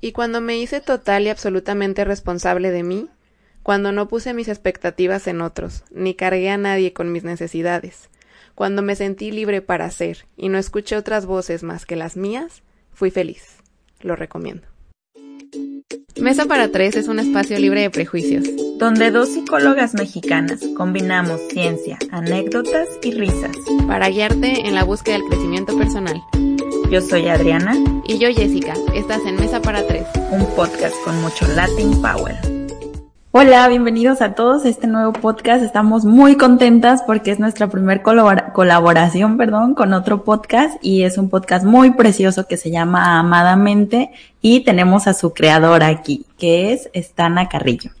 [0.00, 3.08] Y cuando me hice total y absolutamente responsable de mí,
[3.62, 8.08] cuando no puse mis expectativas en otros, ni cargué a nadie con mis necesidades,
[8.54, 12.62] cuando me sentí libre para ser y no escuché otras voces más que las mías,
[12.92, 13.58] fui feliz.
[14.00, 14.66] Lo recomiendo.
[16.20, 18.44] Mesa para Tres es un espacio libre de prejuicios,
[18.78, 25.28] donde dos psicólogas mexicanas combinamos ciencia, anécdotas y risas para guiarte en la búsqueda del
[25.28, 26.20] crecimiento personal.
[26.90, 27.76] Yo soy Adriana.
[28.04, 28.74] Y yo Jessica.
[28.94, 30.08] Estás en Mesa para Tres.
[30.32, 32.36] Un podcast con mucho Latin Power.
[33.30, 35.62] Hola, bienvenidos a todos a este nuevo podcast.
[35.62, 41.30] Estamos muy contentas porque es nuestra primera colaboración, perdón, con otro podcast y es un
[41.30, 44.10] podcast muy precioso que se llama Amadamente
[44.42, 47.92] y tenemos a su creadora aquí, que es Estana Carrillo.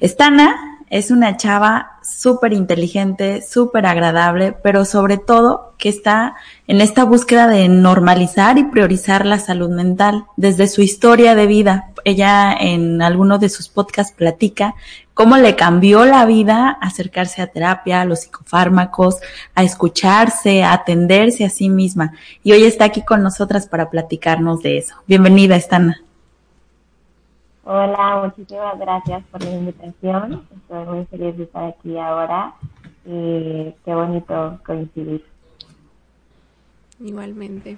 [0.00, 6.34] Estana es una chava súper inteligente, súper agradable, pero sobre todo que está
[6.66, 11.90] en esta búsqueda de normalizar y priorizar la salud mental desde su historia de vida.
[12.04, 14.74] Ella en alguno de sus podcasts platica
[15.14, 19.16] cómo le cambió la vida acercarse a terapia, a los psicofármacos,
[19.54, 22.14] a escucharse, a atenderse a sí misma.
[22.42, 24.96] Y hoy está aquí con nosotras para platicarnos de eso.
[25.06, 26.02] Bienvenida, Estana.
[27.64, 30.46] Hola, muchísimas gracias por la invitación.
[30.56, 32.54] Estoy muy feliz de estar aquí ahora
[33.04, 35.24] y qué bonito coincidir.
[36.98, 37.76] Igualmente.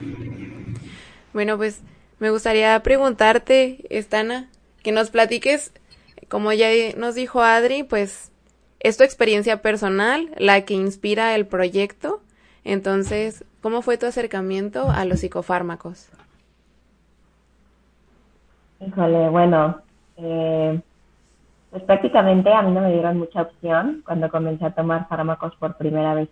[1.32, 1.82] Bueno, pues
[2.20, 4.48] me gustaría preguntarte, Estana,
[4.82, 5.72] que nos platiques,
[6.28, 8.30] como ya nos dijo Adri, pues
[8.78, 12.20] es tu experiencia personal la que inspira el proyecto.
[12.64, 16.08] Entonces, ¿cómo fue tu acercamiento a los psicofármacos?
[18.86, 19.76] Híjole, bueno,
[20.16, 20.80] eh,
[21.70, 25.76] pues prácticamente a mí no me dieron mucha opción cuando comencé a tomar fármacos por
[25.76, 26.28] primera vez.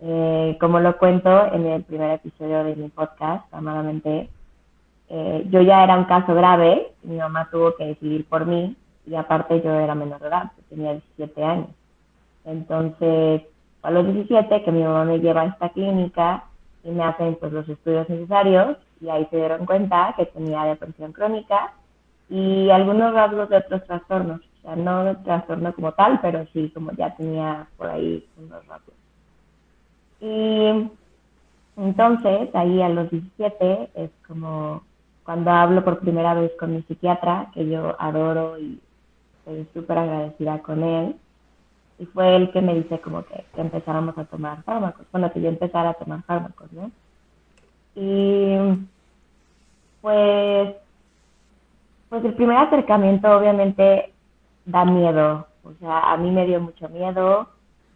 [0.00, 4.28] Eh, como lo cuento en el primer episodio de mi podcast, amadamente,
[5.08, 8.74] eh, yo ya era un caso grave, mi mamá tuvo que decidir por mí
[9.06, 11.68] y aparte yo era menor de edad, tenía 17 años.
[12.44, 13.42] Entonces,
[13.82, 16.44] a los 17 que mi mamá me lleva a esta clínica
[16.82, 21.12] y me hacen pues los estudios necesarios y ahí se dieron cuenta que tenía depresión
[21.12, 21.72] crónica
[22.28, 24.40] y algunos rasgos de otros trastornos.
[24.40, 28.64] O sea, no de trastorno como tal, pero sí como ya tenía por ahí unos
[28.66, 28.94] rasgos.
[30.20, 30.88] Y
[31.76, 34.82] entonces, ahí a los 17 es como
[35.24, 38.80] cuando hablo por primera vez con mi psiquiatra, que yo adoro y
[39.38, 41.16] estoy súper agradecida con él.
[41.98, 45.06] Y fue él que me dice como que, que empezáramos a tomar fármacos.
[45.12, 46.90] Bueno, que yo empezara a tomar fármacos, ¿no?
[47.94, 48.56] Y
[50.02, 50.74] pues,
[52.10, 54.12] pues el primer acercamiento obviamente
[54.66, 55.46] da miedo.
[55.64, 57.48] O sea, a mí me dio mucho miedo,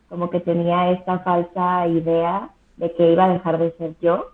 [0.08, 4.30] como que tenía esta falsa idea de que iba a dejar de ser yo,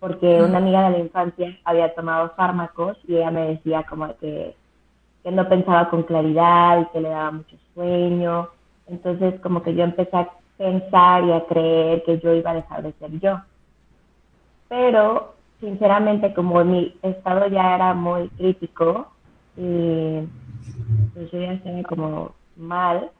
[0.00, 4.56] porque una amiga de la infancia había tomado fármacos y ella me decía como que,
[5.22, 8.48] que no pensaba con claridad y que le daba mucho sueño.
[8.88, 12.82] Entonces como que yo empecé a pensar y a creer que yo iba a dejar
[12.82, 13.38] de ser yo
[14.68, 19.08] pero sinceramente como mi estado ya era muy crítico
[19.56, 20.20] y
[21.14, 23.10] pues yo ya estaba como mal,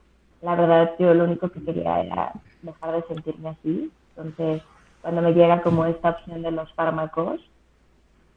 [0.43, 2.33] la verdad yo lo único que quería era
[2.63, 4.63] dejar de sentirme así, entonces
[5.03, 7.41] cuando me llega como esta opción de los fármacos,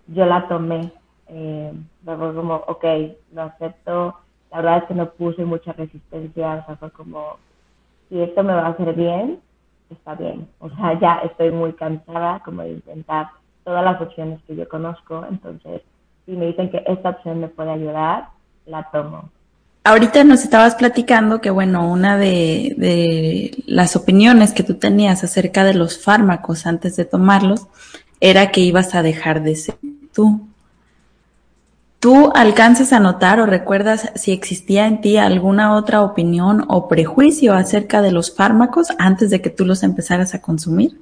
[0.07, 0.91] yo la tomé,
[1.27, 1.73] eh,
[2.05, 2.85] como, ok,
[3.33, 4.15] lo acepto,
[4.51, 7.37] la verdad es que no puse mucha resistencia, o sea, fue como,
[8.07, 9.39] si esto me va a hacer bien,
[9.89, 10.47] está bien.
[10.59, 13.29] O sea, ya estoy muy cansada como de intentar
[13.69, 15.83] todas las opciones que yo conozco, entonces
[16.25, 18.29] si me dicen que esta opción me puede ayudar,
[18.65, 19.29] la tomo.
[19.83, 25.63] Ahorita nos estabas platicando que, bueno, una de, de las opiniones que tú tenías acerca
[25.63, 27.67] de los fármacos antes de tomarlos
[28.19, 29.75] era que ibas a dejar de ser
[30.15, 30.47] tú.
[31.99, 37.53] ¿Tú alcanzas a notar o recuerdas si existía en ti alguna otra opinión o prejuicio
[37.53, 40.97] acerca de los fármacos antes de que tú los empezaras a consumir?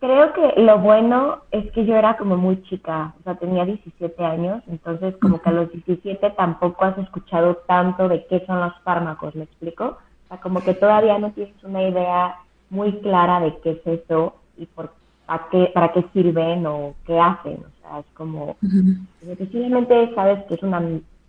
[0.00, 4.24] Creo que lo bueno es que yo era como muy chica, o sea, tenía 17
[4.24, 8.72] años, entonces como que a los 17 tampoco has escuchado tanto de qué son los
[8.82, 9.98] fármacos, ¿me explico?
[10.24, 12.36] O sea, como que todavía no tienes una idea
[12.70, 14.90] muy clara de qué es eso y por
[15.30, 17.58] a qué, para qué sirven o qué hacen.
[17.62, 20.80] O sea, es como, uh sabes que es, una,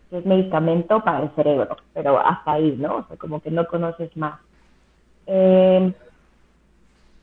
[0.10, 2.98] que es medicamento para el cerebro, pero hasta ahí, ¿no?
[2.98, 4.40] O sea, como que no conoces más.
[5.28, 5.94] Eh,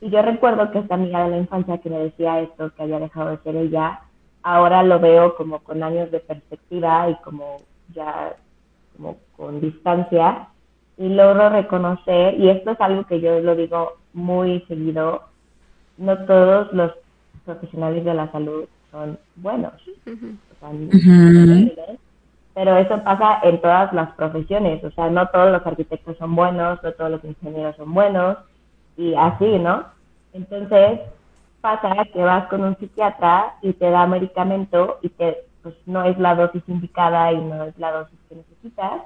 [0.01, 3.01] y yo recuerdo que esta amiga de la infancia que me decía esto, que había
[3.01, 4.01] dejado de ser ella,
[4.43, 7.57] ahora lo veo como con años de perspectiva y como
[7.95, 8.37] ya
[8.97, 10.49] como con distancia
[10.97, 15.23] y logro reconocer, y esto es algo que yo lo digo muy seguido,
[15.97, 16.93] no todos los
[17.45, 19.75] profesionales de la salud son buenos.
[22.55, 26.83] Pero eso pasa en todas las profesiones, o sea, no todos los arquitectos son buenos,
[26.83, 28.39] no todos los ingenieros son buenos,
[28.99, 29.85] y así, ¿no?
[30.35, 31.01] Entonces,
[31.63, 36.19] pasa que vas con un psiquiatra y te da medicamento y te, pues no es
[36.19, 39.03] la dosis indicada y no es la dosis que necesitas,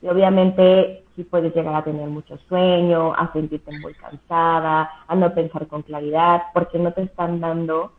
[0.00, 5.34] y obviamente sí puedes llegar a tener mucho sueño, a sentirte muy cansada, a no
[5.34, 7.92] pensar con claridad, porque no te están dando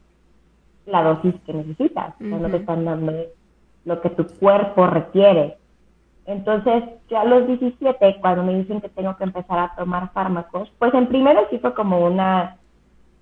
[0.86, 3.14] la dosis que necesitas, no te están dando
[3.86, 5.58] lo que tu cuerpo requiere.
[6.26, 10.72] Entonces, yo a los 17, cuando me dicen que tengo que empezar a tomar fármacos,
[10.80, 12.58] pues en primero sí fue como una,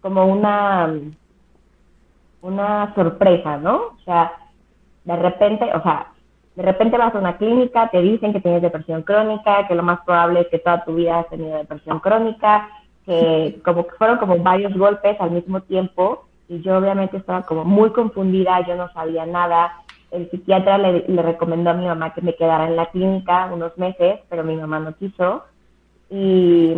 [0.02, 0.94] como una,
[2.42, 3.76] una sorpresa, ¿no?
[3.76, 4.32] O sea,
[5.04, 6.12] de repente, o sea,
[6.56, 10.02] de repente vas a una clínica, te dicen que tienes depresión crónica, que lo más
[10.02, 12.70] probable es que toda tu vida has tenido depresión crónica,
[13.06, 17.64] que como que fueron como varios golpes al mismo tiempo y yo obviamente estaba como
[17.64, 19.72] muy confundida, yo no sabía nada.
[20.12, 23.78] El psiquiatra le, le recomendó a mi mamá que me quedara en la clínica unos
[23.78, 25.44] meses, pero mi mamá no quiso.
[26.10, 26.76] Y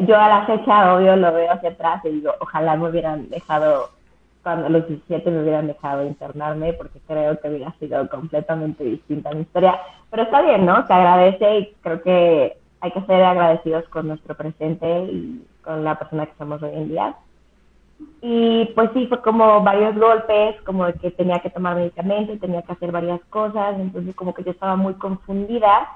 [0.00, 3.90] yo a la fecha, obvio, lo veo hacia atrás y digo, ojalá me hubieran dejado
[4.42, 9.42] cuando los 17 me hubieran dejado internarme, porque creo que hubiera sido completamente distinta mi
[9.42, 9.78] historia.
[10.10, 10.86] Pero está bien, ¿no?
[10.86, 15.96] Se agradece y creo que hay que ser agradecidos con nuestro presente y con la
[15.96, 17.14] persona que somos hoy en día.
[18.20, 22.72] Y pues sí, fue como varios golpes, como que tenía que tomar medicamentos, tenía que
[22.72, 25.88] hacer varias cosas, entonces como que yo estaba muy confundida,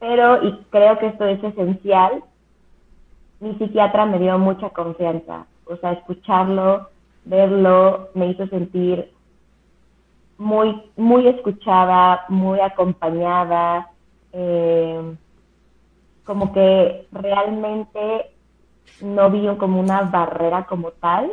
[0.00, 2.24] pero, y creo que esto es esencial,
[3.38, 6.88] mi psiquiatra me dio mucha confianza, o sea, escucharlo,
[7.24, 9.12] verlo me hizo sentir
[10.38, 13.90] muy, muy escuchada, muy acompañada,
[14.32, 15.14] eh,
[16.24, 18.30] como que realmente
[19.02, 21.32] no vi como una barrera como tal,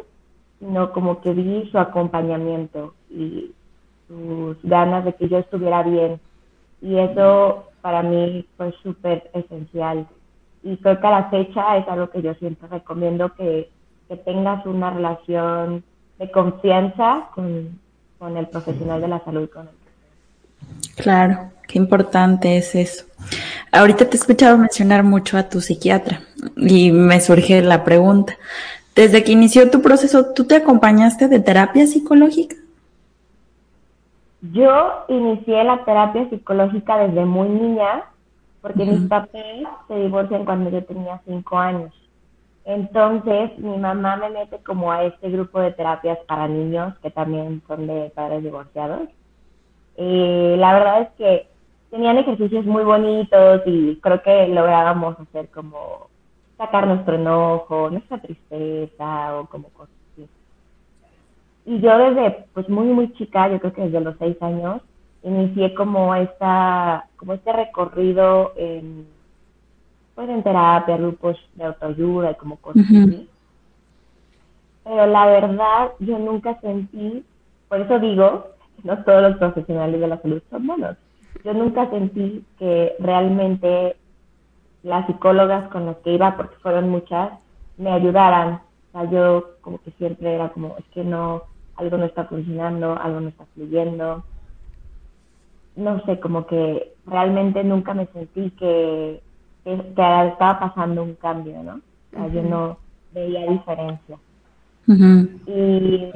[0.60, 3.52] sino como que vi su acompañamiento y
[4.08, 6.20] sus ganas de que yo estuviera bien.
[6.82, 10.08] Y eso para mí fue súper esencial.
[10.64, 13.70] Y creo que a la fecha es algo que yo siempre recomiendo que
[14.08, 15.84] que tengas una relación
[16.18, 17.80] de confianza con,
[18.36, 19.50] el profesional de la salud.
[19.50, 19.70] Con
[20.96, 23.06] Claro, qué importante es eso.
[23.72, 26.22] Ahorita te he escuchado mencionar mucho a tu psiquiatra
[26.56, 28.38] y me surge la pregunta.
[28.96, 32.56] Desde que inició tu proceso, ¿tú te acompañaste de terapia psicológica?
[34.42, 38.06] Yo inicié la terapia psicológica desde muy niña
[38.62, 39.30] porque mis papás
[39.88, 41.94] se divorcian cuando yo tenía cinco años.
[42.66, 47.62] Entonces, mi mamá me mete como a este grupo de terapias para niños que también
[47.68, 49.08] son de padres divorciados.
[49.98, 51.48] Y la verdad es que
[51.90, 56.08] tenían ejercicios muy bonitos y creo que lográbamos hacer como
[56.58, 60.28] sacar nuestro enojo, nuestra tristeza o como cosas así.
[61.66, 64.82] Y yo desde pues muy muy chica, yo creo que desde los seis años,
[65.24, 69.08] inicié como esta, como este recorrido en
[70.16, 73.30] pues en terapia, grupos de autoayuda y como cosas así.
[74.84, 77.24] Pero la verdad, yo nunca sentí,
[77.68, 78.48] por eso digo,
[78.84, 80.98] no todos los profesionales de la salud son buenos.
[81.44, 83.96] Yo nunca sentí que realmente
[84.84, 87.32] las psicólogas con las que iba, porque fueron muchas,
[87.78, 88.62] me ayudaran.
[88.90, 91.44] O sea, yo como que siempre era como, es que no,
[91.76, 94.24] algo no está funcionando, algo no está fluyendo.
[95.76, 99.22] No sé, como que realmente nunca me sentí que
[99.68, 101.82] que, estaba pasando un cambio, ¿no?
[102.30, 102.78] Yo no
[103.14, 104.18] veía diferencia.
[104.88, 106.12] Y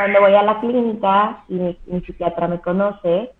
[0.00, 3.32] cuando voy a la clínica y mi, psiquiatra me conoce,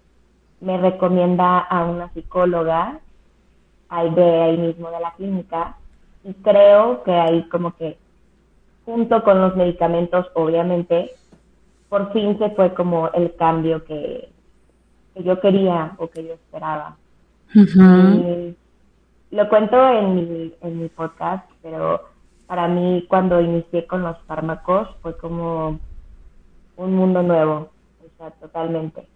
[0.61, 3.01] me recomienda a una psicóloga
[3.89, 5.79] ahí de ahí mismo de la clínica
[6.23, 7.97] y creo que ahí como que
[8.85, 11.13] junto con los medicamentos obviamente
[11.89, 14.29] por fin se fue como el cambio que,
[15.15, 16.99] yo quería o que yo esperaba.
[19.31, 22.03] Lo cuento en mi, en mi podcast, pero
[22.47, 25.81] para mí cuando inicié con los fármacos fue como
[26.85, 27.71] un mundo nuevo,
[28.01, 29.07] o sea, totalmente.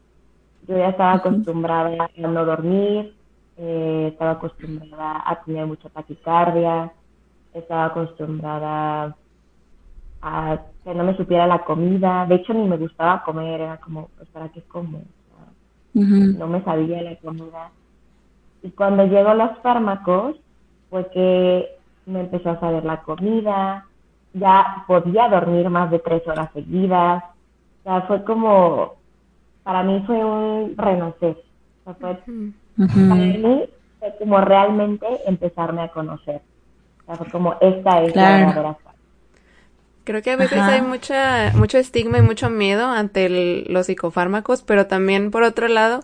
[0.68, 3.14] Yo ya estaba acostumbrada a no dormir,
[3.56, 6.92] eh, estaba acostumbrada a tener mucha taquicardia,
[7.52, 9.16] estaba acostumbrada
[10.22, 12.26] a que no me supiera la comida.
[12.26, 15.02] De hecho, ni me gustaba comer, era como, pues, ¿para qué como?
[15.94, 17.70] No me sabía la comida.
[18.62, 20.36] Y cuando llegó los fármacos,
[20.90, 21.68] fue que
[22.06, 23.86] me empezó a saber la comida,
[24.32, 27.22] ya podía dormir más de tres horas seguidas.
[27.84, 28.94] O sea, fue como,
[29.62, 31.36] para mí fue un renacer.
[31.84, 32.18] O fue,
[32.76, 33.64] Para mí
[34.00, 36.40] fue como realmente empezarme a conocer.
[37.02, 38.76] O sea, fue como, esta es la verdadera
[40.04, 44.86] Creo que a veces hay mucha, mucho estigma y mucho miedo ante los psicofármacos, pero
[44.86, 46.00] también por otro lado,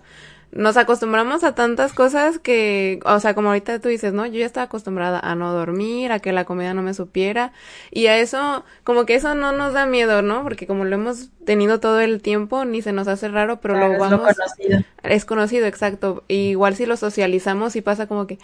[0.53, 4.27] nos acostumbramos a tantas cosas que, o sea, como ahorita tú dices, ¿no?
[4.27, 7.53] Yo ya estaba acostumbrada a no dormir, a que la comida no me supiera,
[7.91, 10.43] y a eso, como que eso no nos da miedo, ¿no?
[10.43, 13.99] Porque como lo hemos tenido todo el tiempo, ni se nos hace raro, pero lo
[13.99, 14.31] vamos...
[14.31, 14.81] Es conocido.
[15.03, 16.25] Es conocido, exacto.
[16.29, 18.39] igual si lo socializamos y pasa como que,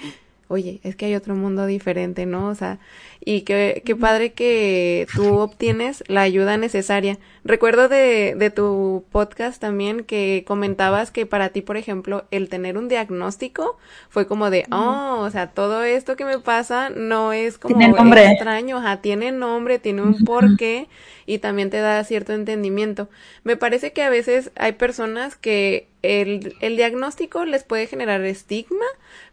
[0.49, 2.49] oye, es que hay otro mundo diferente, ¿no?
[2.49, 2.79] O sea,
[3.25, 7.19] y qué, qué padre que tú obtienes la ayuda necesaria.
[7.45, 12.79] Recuerdo de, de tu podcast también que comentabas que para ti, por ejemplo, el tener
[12.79, 17.59] un diagnóstico fue como de, oh, o sea, todo esto que me pasa no es
[17.59, 20.88] como extraño, sea, tiene nombre, tiene un porqué
[21.26, 23.09] y también te da cierto entendimiento.
[23.45, 28.87] Me parece que a veces hay personas que el, el diagnóstico les puede generar estigma,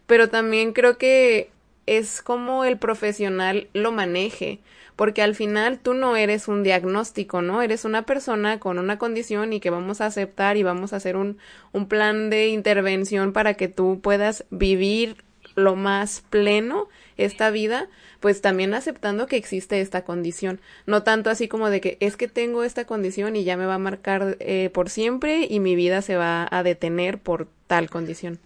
[0.06, 1.50] pero también creo que
[1.86, 4.60] es como el profesional lo maneje,
[4.96, 7.62] porque al final tú no eres un diagnóstico, ¿no?
[7.62, 11.16] Eres una persona con una condición y que vamos a aceptar y vamos a hacer
[11.16, 11.38] un,
[11.72, 15.16] un plan de intervención para que tú puedas vivir
[15.56, 17.88] lo más pleno esta vida,
[18.20, 22.28] pues también aceptando que existe esta condición, no tanto así como de que es que
[22.28, 26.02] tengo esta condición y ya me va a marcar eh, por siempre y mi vida
[26.02, 28.40] se va a detener por tal condición.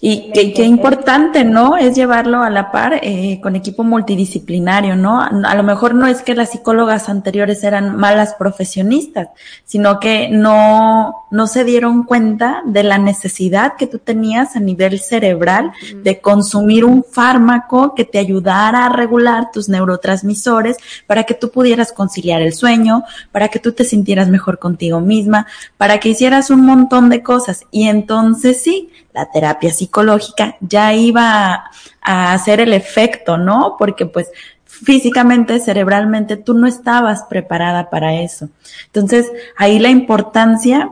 [0.00, 1.76] Y qué, importante, ¿no?
[1.76, 5.20] Es llevarlo a la par eh, con equipo multidisciplinario, ¿no?
[5.20, 9.28] A lo mejor no es que las psicólogas anteriores eran malas profesionistas,
[9.64, 14.98] sino que no, no se dieron cuenta de la necesidad que tú tenías a nivel
[15.00, 20.76] cerebral de consumir un fármaco que te ayudara a regular tus neurotransmisores
[21.06, 25.46] para que tú pudieras conciliar el sueño, para que tú te sintieras mejor contigo misma,
[25.76, 27.64] para que hicieras un montón de cosas.
[27.70, 33.76] Y entonces sí, la terapia psicológica ya iba a, hacer el efecto, ¿no?
[33.78, 34.28] Porque pues
[34.64, 38.48] físicamente, cerebralmente, tú no estabas preparada para eso.
[38.86, 40.90] Entonces, ahí la importancia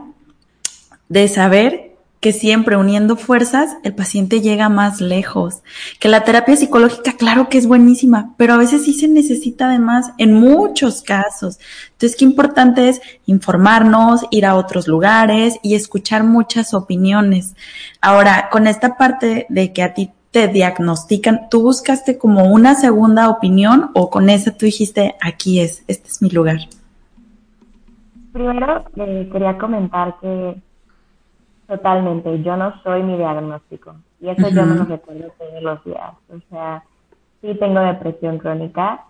[1.07, 1.88] de saber
[2.19, 5.61] que siempre uniendo fuerzas el paciente llega más lejos.
[5.99, 10.11] Que la terapia psicológica, claro que es buenísima, pero a veces sí se necesita además
[10.17, 11.59] en muchos casos.
[11.91, 17.55] Entonces, qué importante es informarnos, ir a otros lugares y escuchar muchas opiniones.
[18.01, 23.29] Ahora, con esta parte de que a ti te diagnostican, ¿tú buscaste como una segunda
[23.29, 26.59] opinión o con esa tú dijiste, aquí es, este es mi lugar?
[28.31, 30.61] Primero, eh, quería comentar que
[31.69, 36.13] Totalmente, yo no soy mi diagnóstico y eso yo no lo recuerdo todos los días.
[36.33, 36.83] O sea,
[37.41, 39.05] sí tengo depresión crónica,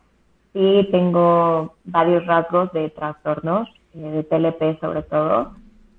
[0.52, 5.54] sí tengo varios rasgos de trastornos, eh, de TLP sobre todo,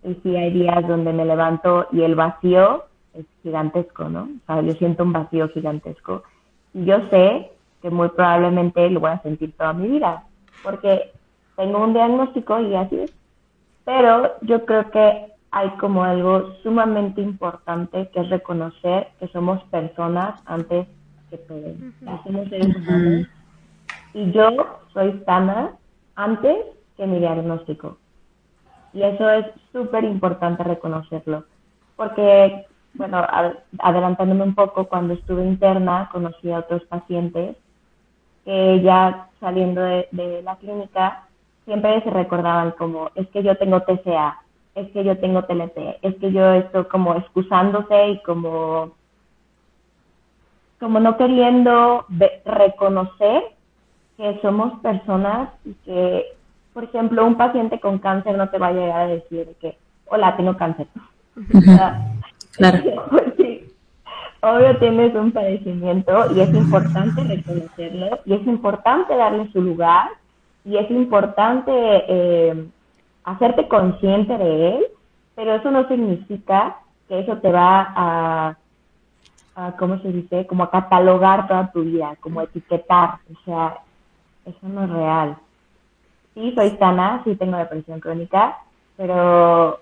[0.05, 4.25] y sí hay días donde me levanto y el vacío es gigantesco, ¿no?
[4.25, 6.25] O sea, yo siento un vacío gigantesco
[6.75, 10.25] y yo sé que muy probablemente lo voy a sentir toda mi vida,
[10.63, 11.11] porque
[11.57, 13.15] tengo un diagnóstico y así es.
[13.87, 20.41] Pero yo creo que hay como algo sumamente importante que es reconocer que somos personas
[20.47, 20.87] antes
[21.29, 21.75] que todo.
[22.25, 23.29] Somos seres humanos.
[24.15, 24.49] Y yo
[24.93, 25.73] soy sana
[26.15, 26.57] antes
[26.97, 27.99] que mi diagnóstico.
[28.93, 31.45] Y eso es súper importante reconocerlo.
[31.97, 33.25] Porque, bueno,
[33.79, 37.57] adelantándome un poco, cuando estuve interna conocí a otros pacientes
[38.45, 41.25] que ya saliendo de, de la clínica
[41.65, 44.39] siempre se recordaban como, es que yo tengo TCA,
[44.75, 48.93] es que yo tengo TLP, es que yo estoy como excusándose y como,
[50.79, 52.07] como no queriendo
[52.45, 53.43] reconocer
[54.17, 56.25] que somos personas y que,
[56.73, 60.37] por ejemplo, un paciente con cáncer no te va a llegar a decir que, hola,
[60.37, 60.87] tengo cáncer.
[62.57, 62.79] claro.
[63.11, 63.75] Pues sí,
[64.43, 70.09] obvio tienes un padecimiento y es importante reconocerlo y es importante darle su lugar
[70.65, 72.67] y es importante eh,
[73.33, 74.87] hacerte consciente de él,
[75.35, 76.77] pero eso no significa
[77.09, 78.57] que eso te va a,
[79.57, 80.47] a, ¿cómo se dice?
[80.47, 83.79] Como a catalogar toda tu vida, como etiquetar, o sea,
[84.45, 85.37] eso no es real.
[86.35, 88.59] Sí, soy sana, sí tengo depresión crónica,
[88.97, 89.81] pero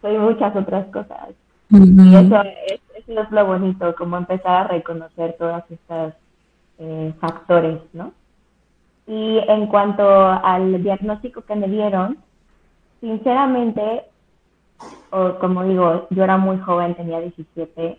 [0.00, 1.30] soy muchas otras cosas.
[1.70, 6.12] Y eso es, eso es lo bonito, como empezar a reconocer todos estos
[6.78, 8.12] eh, factores, ¿no?
[9.06, 12.18] Y en cuanto al diagnóstico que me dieron,
[13.02, 14.04] sinceramente,
[15.10, 17.98] o como digo, yo era muy joven, tenía 17,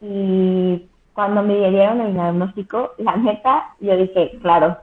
[0.00, 4.78] y cuando me dieron el diagnóstico, la neta, yo dije, claro,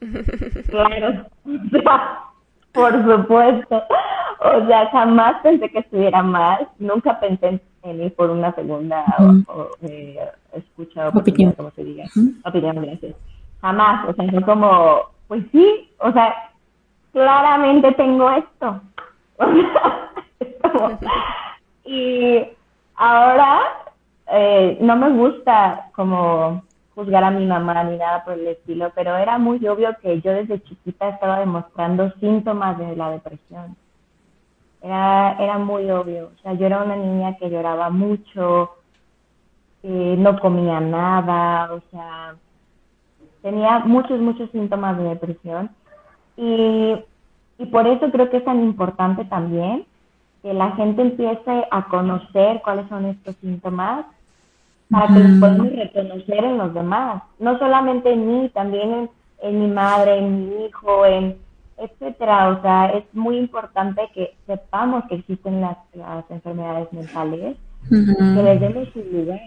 [0.70, 1.26] claro,
[2.72, 3.82] por supuesto.
[4.44, 9.68] O sea, jamás pensé que estuviera mal, nunca pensé en ir por una segunda o,
[9.82, 10.18] eh,
[10.52, 12.04] escucha opinión, como se diga.
[12.44, 13.14] Opinión, gracias.
[13.60, 16.51] Jamás, o sea, no como, pues sí, o sea,
[17.12, 18.80] claramente tengo esto.
[21.84, 22.46] y
[22.96, 23.60] ahora
[24.28, 26.62] eh, no me gusta como
[26.94, 30.32] juzgar a mi mamá ni nada por el estilo, pero era muy obvio que yo
[30.32, 33.76] desde chiquita estaba demostrando síntomas de la depresión.
[34.80, 36.32] Era, era muy obvio.
[36.34, 38.72] O sea, yo era una niña que lloraba mucho,
[39.82, 42.34] eh, no comía nada, o sea,
[43.42, 45.70] tenía muchos, muchos síntomas de depresión.
[46.36, 46.96] Y,
[47.58, 49.84] y por eso creo que es tan importante también
[50.42, 54.06] que la gente empiece a conocer cuáles son estos síntomas
[54.90, 59.08] para que los podamos reconocer en los demás, no solamente en mí, también
[59.40, 61.38] en, mi madre, en mi hijo, en
[61.78, 62.50] etcétera.
[62.50, 65.78] O sea, es muy importante que sepamos que existen las,
[66.28, 67.56] enfermedades mentales,
[67.88, 69.40] que les demos su lugar.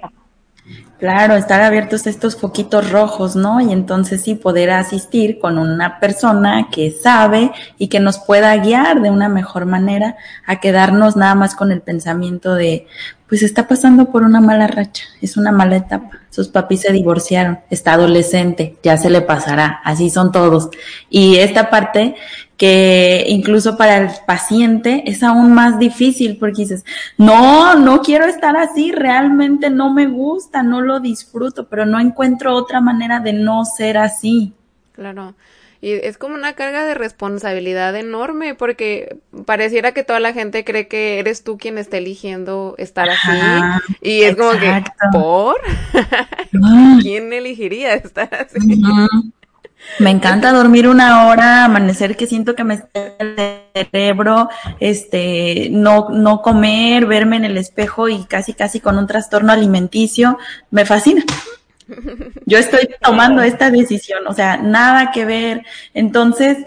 [0.97, 3.59] Claro, estar abiertos estos foquitos rojos, ¿no?
[3.59, 9.01] Y entonces sí poder asistir con una persona que sabe y que nos pueda guiar
[9.01, 10.15] de una mejor manera
[10.47, 12.87] a quedarnos nada más con el pensamiento de,
[13.27, 16.21] pues está pasando por una mala racha, es una mala etapa.
[16.29, 20.69] Sus papis se divorciaron, está adolescente, ya se le pasará, así son todos.
[21.09, 22.15] Y esta parte
[22.57, 26.85] que incluso para el paciente es aún más difícil porque dices,
[27.17, 32.55] no, no quiero estar así, realmente no me gusta, no lo disfruto, pero no encuentro
[32.55, 34.53] otra manera de no ser así.
[34.93, 35.35] Claro.
[35.81, 40.87] Y es como una carga de responsabilidad enorme porque pareciera que toda la gente cree
[40.87, 43.85] que eres tú quien está eligiendo estar así.
[44.01, 45.61] y es como que, ¿por?
[47.01, 48.81] ¿Quién elegiría estar así?
[49.99, 56.09] Me encanta dormir una hora, amanecer que siento que me está el cerebro, este, no,
[56.09, 60.37] no comer, verme en el espejo y casi casi con un trastorno alimenticio,
[60.71, 61.23] me fascina.
[62.45, 65.63] Yo estoy tomando esta decisión, o sea, nada que ver.
[65.93, 66.57] Entonces,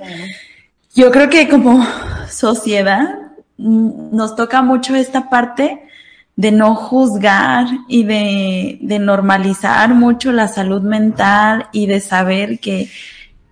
[0.95, 1.87] yo creo que como
[2.31, 3.19] sociedad
[3.57, 5.88] mm, nos toca mucho esta parte
[6.39, 12.89] de no juzgar y de, de normalizar mucho la salud mental y de saber que,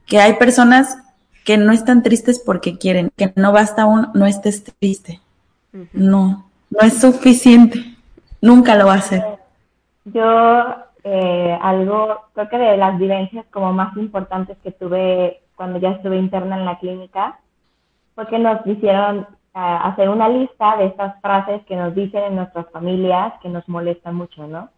[0.06, 0.96] que hay personas
[1.44, 5.20] que no están tristes porque quieren, que no basta un no estés triste.
[5.92, 7.84] No, no es suficiente.
[8.40, 9.24] Nunca lo va a hacer.
[10.04, 10.64] Yo
[11.02, 16.18] eh, algo, creo que de las vivencias como más importantes que tuve cuando ya estuve
[16.18, 17.40] interna en la clínica,
[18.14, 22.70] fue que nos hicieron hacer una lista de estas frases que nos dicen en nuestras
[22.70, 24.68] familias que nos molestan mucho, ¿no?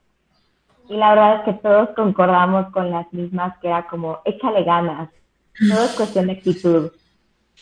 [0.89, 5.11] Y la verdad es que todos concordamos con las mismas, que era como, échale ganas,
[5.69, 6.93] todo es cuestión de actitud.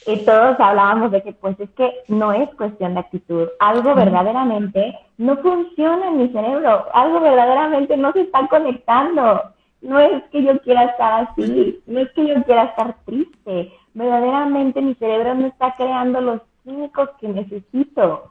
[0.07, 4.99] Y todos hablábamos de que pues es que no es cuestión de actitud, algo verdaderamente
[5.17, 9.43] no funciona en mi cerebro, algo verdaderamente no se está conectando.
[9.81, 14.83] No es que yo quiera estar así, no es que yo quiera estar triste, verdaderamente
[14.83, 18.31] mi cerebro no está creando los químicos que necesito.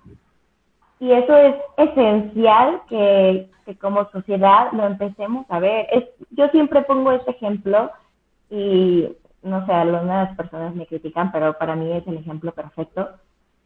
[1.00, 5.88] Y eso es esencial que, que como sociedad lo empecemos a ver.
[5.92, 7.92] Es, yo siempre pongo este ejemplo
[8.50, 9.08] y
[9.42, 13.10] no sé, algunas personas me critican, pero para mí es el ejemplo perfecto.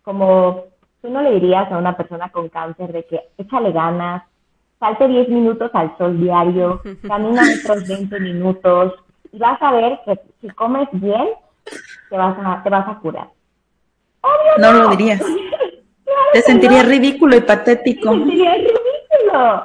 [0.03, 0.65] Como
[1.01, 4.23] tú no le dirías a una persona con cáncer de que échale ganas,
[4.79, 8.93] salte 10 minutos al sol diario, camina otros 20 minutos
[9.32, 11.29] y vas a ver que si comes bien,
[12.10, 13.29] te vas a, te vas a curar.
[14.58, 15.21] No, lo dirías.
[16.34, 18.12] te sentirías ridículo y patético.
[18.12, 19.63] Te sentirías ridículo.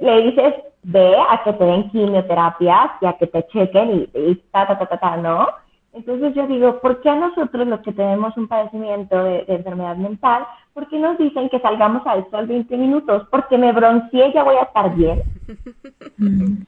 [0.00, 4.66] Le dices, ve a que te den quimioterapias y a que te chequen y, ta,
[4.66, 5.48] ta, ta, ta, ta, ¿no?
[5.92, 10.46] Entonces yo digo, ¿por qué a nosotros los que tenemos un padecimiento de, enfermedad mental,
[10.72, 13.26] por qué nos dicen que salgamos al sol 20 minutos?
[13.30, 15.22] Porque me bronceé, ya voy a estar bien.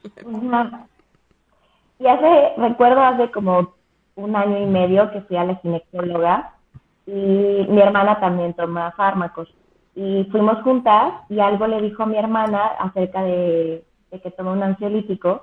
[1.99, 3.73] y hace, recuerdo hace como
[4.15, 6.54] un año y medio que fui a la ginecóloga
[7.05, 9.53] y mi hermana también toma fármacos.
[9.95, 13.83] Y fuimos juntas y algo le dijo a mi hermana acerca de
[14.23, 15.41] que tomó un ansiolítico,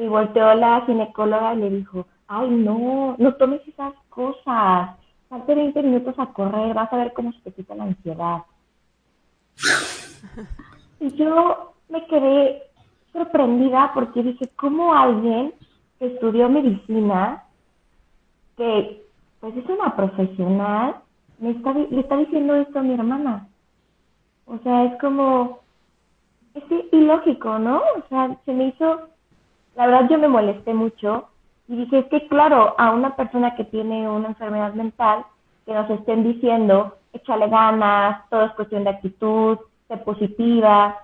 [0.00, 4.96] y volteó la ginecóloga y le dijo, ay, no, no tomes esas cosas,
[5.28, 8.42] salte 20 minutos a correr, vas a ver cómo se te quita la ansiedad.
[11.00, 12.62] y yo me quedé
[13.12, 15.52] sorprendida porque dije, ¿cómo alguien
[15.98, 17.44] que estudió medicina,
[18.56, 19.04] que
[19.40, 20.96] pues es una profesional,
[21.38, 23.48] me está, le está diciendo esto a mi hermana.
[24.46, 25.60] O sea, es como,
[26.54, 27.78] es ilógico, ¿no?
[27.78, 29.08] O sea, se me hizo,
[29.76, 31.28] la verdad yo me molesté mucho
[31.68, 35.24] y dije, es que claro, a una persona que tiene una enfermedad mental,
[35.64, 40.98] que nos estén diciendo, échale ganas, todo es cuestión de actitud, sé positiva,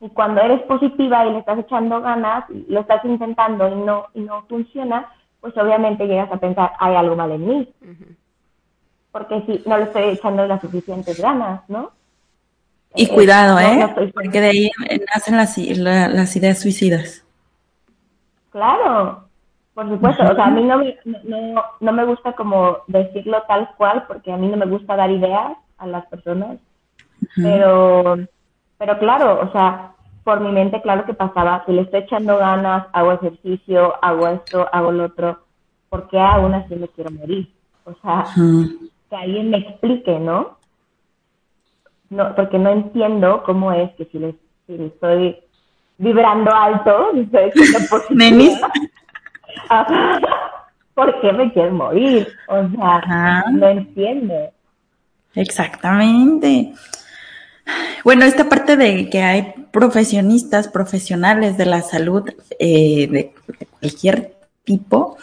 [0.00, 4.20] y cuando eres positiva y le estás echando ganas, lo estás intentando y no, y
[4.20, 5.10] no funciona,
[5.40, 7.74] pues obviamente llegas a pensar, hay algo mal en mí.
[9.12, 11.92] Porque si no le estoy echando las suficientes ganas, ¿no?
[12.94, 14.12] Y eh, cuidado, ¿eh?
[14.14, 14.70] porque de ahí
[15.14, 17.24] nacen las, las ideas suicidas.
[18.50, 19.28] Claro,
[19.74, 20.24] por supuesto.
[20.24, 24.32] O sea, a mí no me, no, no me gusta como decirlo tal cual, porque
[24.32, 26.58] a mí no me gusta dar ideas a las personas.
[27.36, 28.16] Pero,
[28.78, 29.92] pero claro, o sea,
[30.28, 34.68] por mi mente, claro que pasaba, si le estoy echando ganas, hago ejercicio, hago esto,
[34.70, 35.38] hago lo otro,
[35.88, 37.50] porque aún así me quiero morir?
[37.86, 38.26] O sea,
[39.08, 40.58] que alguien me explique, ¿no?
[42.10, 44.34] No, porque no entiendo cómo es que si le,
[44.68, 45.38] estoy
[45.96, 48.70] vibrando alto, si estoy positiva,
[50.94, 52.28] ¿por qué me quiero morir?
[52.48, 54.34] O sea, no entiendo.
[55.34, 56.74] Exactamente.
[58.04, 62.24] Bueno, esta parte de que hay profesionistas, profesionales de la salud
[62.58, 63.32] eh, de
[63.80, 65.16] cualquier tipo,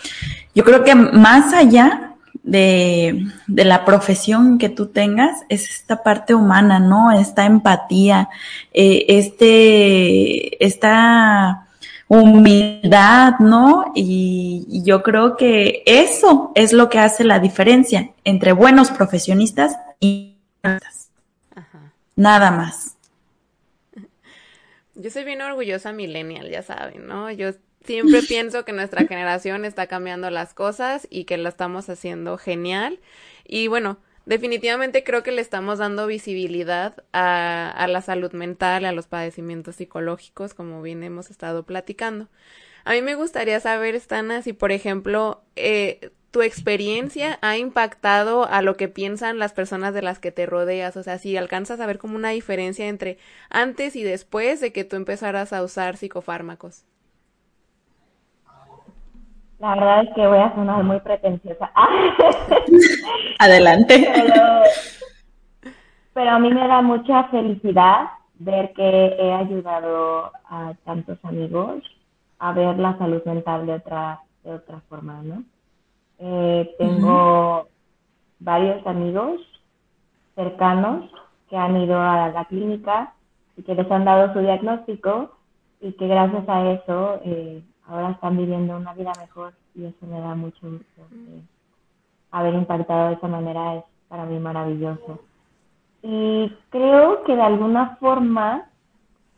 [0.53, 6.79] yo creo que más allá de, la profesión que tú tengas es esta parte humana,
[6.79, 7.12] ¿no?
[7.12, 8.29] Esta empatía,
[8.73, 11.67] eh, este, esta
[12.08, 13.91] humildad, ¿no?
[13.95, 19.75] Y, y, yo creo que eso es lo que hace la diferencia entre buenos profesionistas
[19.99, 20.36] y
[22.15, 22.97] Nada más.
[24.95, 27.32] Yo soy bien orgullosa millennial, ya saben, ¿no?
[27.32, 27.51] Yo
[27.84, 32.99] siempre pienso que nuestra generación está cambiando las cosas y que lo estamos haciendo genial.
[33.45, 38.93] Y bueno, definitivamente creo que le estamos dando visibilidad a, a la salud mental, a
[38.93, 42.30] los padecimientos psicológicos, como bien hemos estado platicando.
[42.86, 48.61] A mí me gustaría saber, Stana, si por ejemplo eh, tu experiencia ha impactado a
[48.61, 50.97] lo que piensan las personas de las que te rodeas?
[50.97, 53.19] O sea, si alcanzas a ver como una diferencia entre
[53.49, 56.83] antes y después de que tú empezaras a usar psicofármacos.
[59.59, 61.71] La verdad es que voy a sonar muy pretenciosa.
[63.39, 64.05] Adelante.
[66.13, 71.81] Pero, a mí me da mucha felicidad ver que he ayudado a tantos amigos
[72.39, 75.45] a ver la salud mental de otra, de otra forma, ¿no?
[76.19, 77.67] Eh, tengo
[78.39, 79.41] varios amigos
[80.36, 81.10] cercanos
[81.49, 83.13] que han ido a la clínica
[83.58, 85.32] y que les han dado su diagnóstico
[85.82, 90.19] y que gracias a eso eh, ahora están viviendo una vida mejor y eso me
[90.19, 91.01] da mucho gusto.
[92.32, 95.19] haber impactado de esa manera es para mí maravilloso.
[96.01, 98.69] Y creo que de alguna forma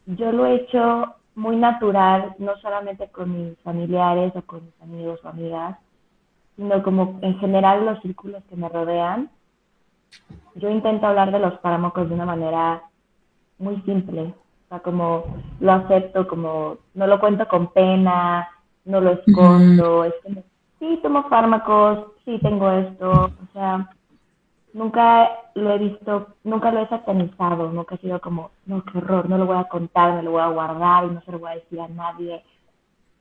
[0.05, 5.19] yo lo he hecho muy natural, no solamente con mis familiares o con mis amigos
[5.23, 5.77] o amigas,
[6.57, 9.29] sino como en general los círculos que me rodean.
[10.55, 12.81] Yo intento hablar de los fármacos de una manera
[13.59, 15.23] muy simple, o sea, como
[15.59, 18.49] lo acepto, como no lo cuento con pena,
[18.85, 20.43] no lo escondo, es como,
[20.79, 23.89] sí, tomo fármacos, sí, tengo esto, o sea,
[24.73, 29.29] nunca lo he visto, nunca lo he satanizado, nunca he sido como, no, qué horror,
[29.29, 31.51] no lo voy a contar, me lo voy a guardar y no se lo voy
[31.51, 32.43] a decir a nadie.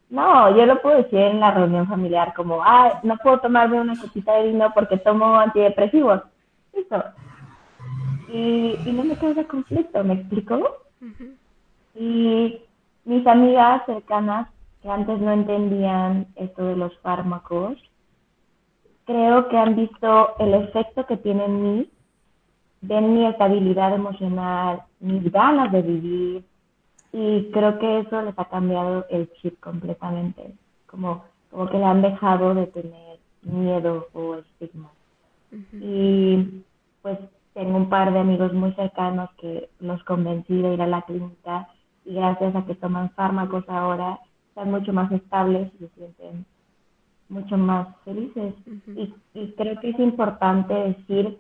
[0.09, 3.99] No, yo lo puedo decir en la reunión familiar como, ah, no puedo tomarme una
[3.99, 6.23] copita de vino porque tomo antidepresivos.
[6.73, 7.03] Listo.
[8.29, 10.79] Y, y no me causa conflicto, ¿me explico?
[11.95, 12.61] Y
[13.05, 14.49] mis amigas cercanas
[14.83, 17.79] que antes no entendían esto de los fármacos,
[19.07, 21.91] creo que han visto el efecto que tiene en mí,
[22.83, 26.45] ven mi estabilidad emocional, mis ganas de vivir,
[27.19, 30.53] y creo que eso les ha cambiado el chip completamente,
[30.87, 34.91] como, como que le han dejado de tener miedo o estigma.
[35.73, 36.63] Y
[37.01, 37.19] pues
[37.55, 41.69] tengo un par de amigos muy cercanos que los convencí de ir a la clínica
[42.05, 46.45] y gracias a que toman fármacos ahora están mucho más estables y se sienten
[47.31, 48.53] mucho más felices.
[48.89, 51.39] y, y creo que es importante decir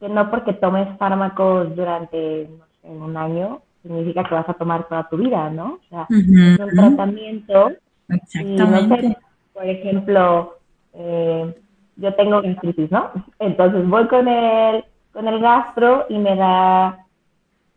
[0.00, 4.88] que no porque tomes fármacos durante no sé, un año significa que vas a tomar
[4.88, 5.74] toda tu vida, ¿no?
[5.74, 7.72] O sea, es un tratamiento.
[8.08, 9.16] Exactamente.
[9.52, 10.58] por ejemplo,
[10.94, 11.54] eh,
[11.96, 13.10] yo tengo gastritis, ¿no?
[13.38, 17.06] Entonces voy con el, con el gastro y me da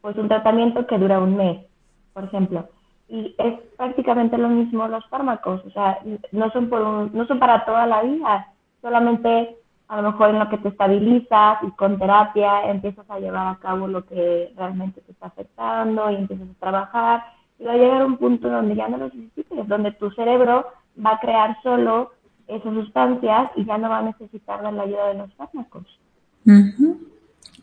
[0.01, 1.65] pues un tratamiento que dura un mes,
[2.13, 2.67] por ejemplo.
[3.07, 5.99] Y es prácticamente lo mismo los fármacos, o sea,
[6.31, 6.81] no son, por
[7.13, 8.47] no son para toda la vida,
[8.81, 9.55] solamente
[9.87, 13.59] a lo mejor en lo que te estabilizas y con terapia empiezas a llevar a
[13.59, 17.23] cabo lo que realmente te está afectando y empiezas a trabajar
[17.59, 20.67] y va a llegar un punto donde ya no lo necesites, donde tu cerebro
[21.03, 22.11] va a crear solo
[22.47, 25.85] esas sustancias y ya no va a necesitar la ayuda de los fármacos.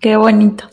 [0.01, 0.65] Qué bonito.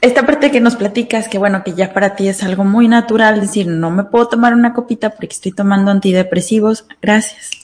[0.00, 3.40] Esta parte que nos platicas, que bueno, que ya para ti es algo muy natural,
[3.40, 7.59] decir, no me puedo tomar una copita porque estoy tomando antidepresivos, gracias.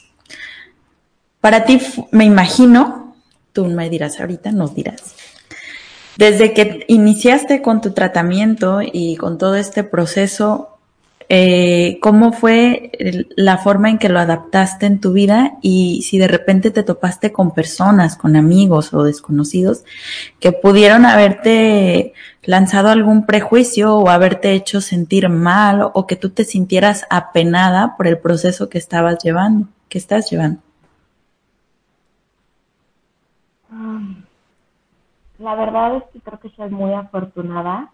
[1.47, 1.81] Para ti,
[2.11, 3.15] me imagino,
[3.53, 5.15] tú me dirás ahorita, nos dirás,
[6.17, 10.77] desde que iniciaste con tu tratamiento y con todo este proceso,
[11.29, 12.91] eh, ¿cómo fue
[13.37, 17.31] la forma en que lo adaptaste en tu vida y si de repente te topaste
[17.31, 19.85] con personas, con amigos o desconocidos
[20.41, 26.43] que pudieron haberte lanzado algún prejuicio o haberte hecho sentir mal o que tú te
[26.43, 30.66] sintieras apenada por el proceso que estabas llevando, que estás llevando?
[35.39, 37.91] La verdad es que creo que soy muy afortunada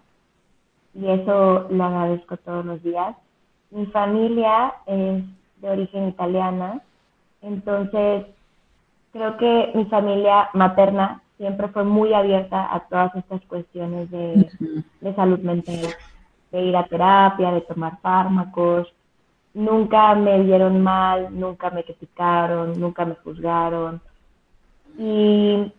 [0.94, 3.16] y eso lo agradezco todos los días.
[3.70, 5.24] Mi familia es
[5.56, 6.80] de origen italiana,
[7.40, 8.26] entonces
[9.12, 14.48] creo que mi familia materna siempre fue muy abierta a todas estas cuestiones de,
[15.00, 15.80] de salud mental,
[16.52, 18.92] de ir a terapia, de tomar fármacos.
[19.54, 24.00] Nunca me vieron mal, nunca me criticaron, nunca me juzgaron.
[24.98, 25.72] Y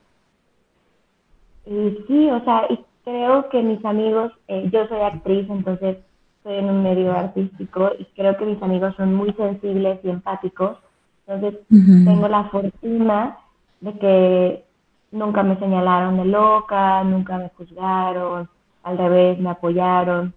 [1.65, 5.97] y sí, o sea, y creo que mis amigos, eh, yo soy actriz, entonces
[6.37, 10.77] estoy en un medio artístico y creo que mis amigos son muy sensibles y empáticos.
[11.25, 13.37] Entonces tengo la fortuna
[13.79, 14.65] de que
[15.11, 18.49] nunca me señalaron de loca, nunca me juzgaron,
[18.83, 20.33] al revés, me apoyaron.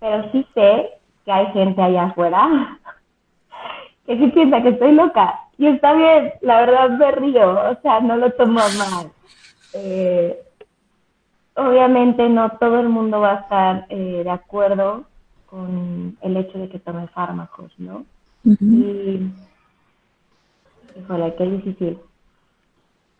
[0.00, 0.92] Pero sí sé
[1.26, 2.78] que hay gente allá afuera
[4.06, 5.41] que sí piensa que estoy loca.
[5.58, 9.12] Y está bien, la verdad me río, o sea, no lo tomo mal.
[9.74, 10.42] Eh,
[11.54, 15.04] obviamente no todo el mundo va a estar eh, de acuerdo
[15.46, 18.04] con el hecho de que tome fármacos, ¿no?
[18.44, 19.30] Y,
[20.98, 21.98] híjole, qué difícil.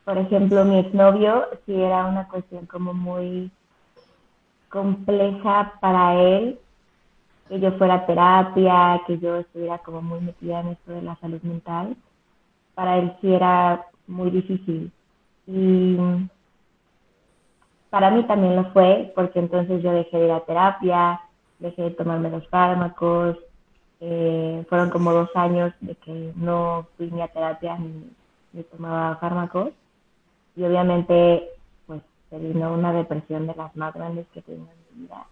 [0.04, 3.50] Por ejemplo, mi exnovio sí era una cuestión como muy
[4.68, 6.58] compleja para él,
[7.48, 11.14] que yo fuera a terapia, que yo estuviera como muy metida en esto de la
[11.16, 11.96] salud mental.
[12.74, 14.90] Para él sí era muy difícil.
[15.46, 15.96] Y
[17.90, 21.20] para mí también lo fue, porque entonces yo dejé de ir a terapia,
[21.58, 23.36] dejé de tomarme los fármacos,
[24.00, 29.72] eh, fueron como dos años de que no fui ni a terapia ni, tomaba fármacos,
[30.56, 31.50] y obviamente
[31.86, 35.26] pues se vino una depresión de las más grandes que he tenido en mi vida.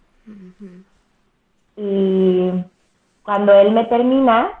[1.77, 2.63] Y
[3.23, 4.60] cuando él me termina,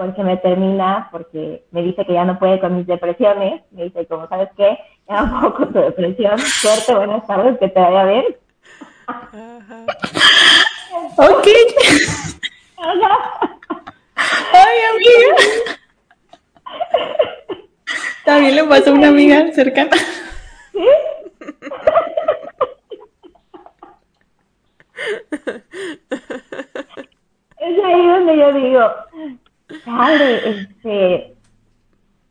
[0.00, 4.06] porque me termina, porque me dice que ya no puede con mis depresiones, me dice,
[4.06, 8.24] como sabes qué, ya un poco tu depresión, suerte, buenas tardes, que te vaya bien.
[11.18, 11.46] ok.
[14.54, 15.36] Ay, amiga.
[18.24, 19.98] También le pasó a una amiga cercana.
[20.72, 20.86] ¿Sí?
[27.58, 28.90] Es ahí donde yo digo,
[29.84, 31.34] padre, este,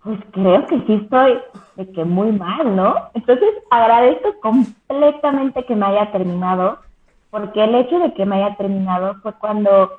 [0.03, 1.39] pues creo que sí estoy
[1.75, 2.95] de que muy mal, ¿no?
[3.13, 6.79] Entonces agradezco completamente que me haya terminado,
[7.31, 9.91] porque el hecho de que me haya terminado fue cuando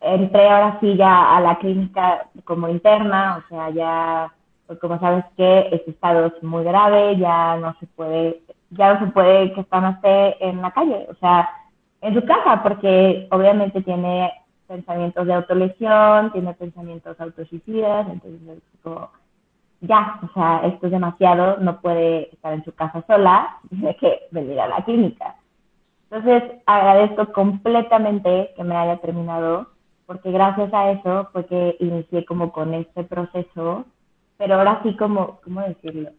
[0.00, 4.32] entré ahora sí ya a la clínica como interna, o sea, ya,
[4.66, 9.00] pues como sabes que este estado es muy grave, ya no se puede, ya no
[9.06, 11.48] se puede que esté en la calle, o sea,
[12.00, 14.32] en su casa, porque obviamente tiene
[14.68, 19.10] pensamientos de autolesión, tiene pensamientos autosuicidas, entonces como,
[19.80, 24.20] ya, o sea, esto es demasiado, no puede estar en su casa sola, tiene que
[24.30, 25.36] venir a la clínica.
[26.10, 29.68] Entonces, agradezco completamente que me haya terminado,
[30.06, 33.84] porque gracias a eso fue que inicié como con este proceso,
[34.38, 36.10] pero ahora sí como, ¿cómo decirlo?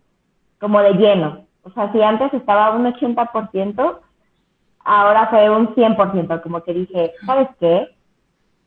[0.60, 1.45] Como de lleno.
[1.63, 4.00] O sea, si antes estaba un 80%,
[4.86, 7.88] ahora fue un 100%, como que dije, ¿sabes qué?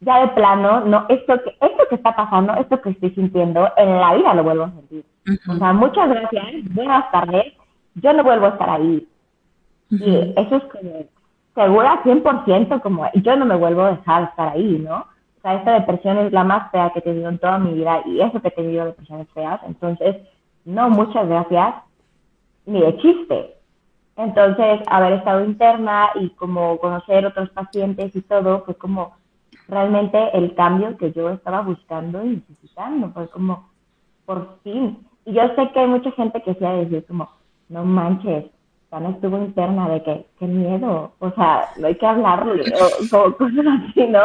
[0.02, 4.00] Ya de plano, no, esto que, esto que está pasando, esto que estoy sintiendo, en
[4.00, 5.04] la vida lo vuelvo a sentir.
[5.48, 7.52] O sea, muchas gracias, buenas tardes,
[7.94, 9.06] yo no vuelvo a estar ahí.
[9.90, 11.04] Y eso es como,
[11.54, 14.98] segura 100%, como yo no me vuelvo a dejar estar ahí, ¿no?
[14.98, 18.00] O sea, esta depresión es la más fea que he tenido en toda mi vida
[18.06, 19.60] y eso que he tenido depresiones feas.
[19.66, 20.16] Entonces,
[20.64, 21.74] no, muchas gracias,
[22.66, 23.54] ni de chiste.
[24.16, 29.14] Entonces, haber estado interna y como conocer otros pacientes y todo, fue como
[29.72, 33.70] realmente el cambio que yo estaba buscando y necesitando, fue como,
[34.26, 34.98] por fin.
[35.24, 37.30] Y yo sé que hay mucha gente que se ha decir como,
[37.68, 38.44] no manches,
[38.90, 42.62] Sana estuvo interna de que, qué miedo, o sea, no hay que hablarle,
[43.12, 44.20] o, cosas así, ¿no?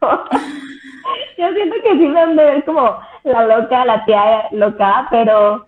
[1.38, 5.66] yo siento que sí me han de ver como la loca, la tía loca, pero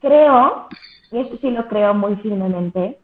[0.00, 0.68] creo,
[1.10, 2.96] y esto sí lo creo muy firmemente,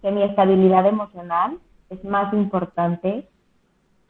[0.00, 1.58] que mi estabilidad emocional
[1.90, 3.26] es más importante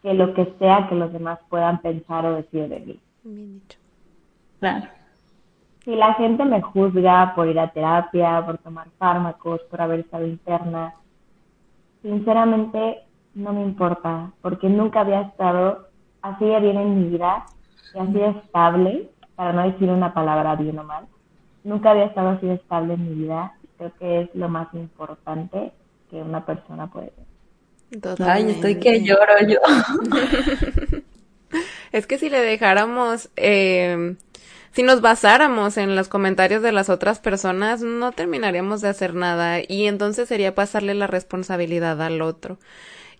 [0.03, 3.01] que lo que sea que los demás puedan pensar o decir de mí.
[3.23, 3.79] Bien dicho.
[4.59, 4.87] Claro.
[5.85, 10.27] Si la gente me juzga por ir a terapia, por tomar fármacos, por haber estado
[10.27, 10.95] interna,
[12.03, 13.01] sinceramente
[13.35, 15.89] no me importa, porque nunca había estado
[16.21, 17.47] así de bien en mi vida
[17.95, 21.07] y así de estable, para no decir una palabra bien o mal,
[21.65, 23.55] nunca había estado así de estable en mi vida.
[23.79, 25.73] Creo que es lo más importante
[26.11, 27.32] que una persona puede tener.
[28.25, 29.59] Ay, estoy que lloro yo.
[31.93, 34.17] es que si le dejáramos, eh,
[34.73, 39.61] si nos basáramos en los comentarios de las otras personas, no terminaríamos de hacer nada
[39.67, 42.59] y entonces sería pasarle la responsabilidad al otro.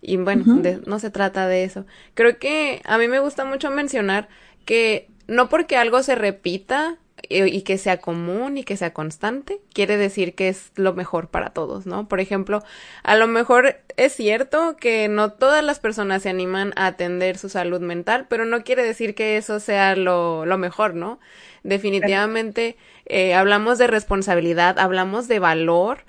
[0.01, 1.85] Y bueno, no se trata de eso.
[2.13, 4.27] Creo que a mí me gusta mucho mencionar
[4.65, 6.97] que no porque algo se repita
[7.29, 11.51] y que sea común y que sea constante, quiere decir que es lo mejor para
[11.51, 12.07] todos, ¿no?
[12.07, 12.63] Por ejemplo,
[13.03, 17.47] a lo mejor es cierto que no todas las personas se animan a atender su
[17.49, 21.19] salud mental, pero no quiere decir que eso sea lo, lo mejor, ¿no?
[21.63, 25.99] Definitivamente eh, hablamos de responsabilidad, hablamos de valor,